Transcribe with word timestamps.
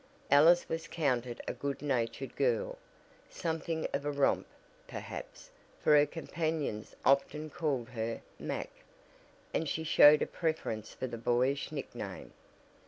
Alice 0.31 0.67
was 0.67 0.87
counted 0.87 1.41
a 1.47 1.53
good 1.53 1.79
natured 1.83 2.35
girl. 2.35 2.79
Something 3.29 3.85
of 3.93 4.03
a 4.03 4.09
romp, 4.09 4.47
perhaps, 4.87 5.51
for 5.79 5.95
her 5.95 6.07
companions 6.07 6.95
often 7.05 7.51
called 7.51 7.89
her 7.89 8.23
"Mack" 8.39 8.71
and 9.53 9.69
she 9.69 9.83
showed 9.83 10.23
a 10.23 10.25
preference 10.25 10.91
for 10.95 11.05
the 11.05 11.19
boyish 11.19 11.71
nickname. 11.71 12.33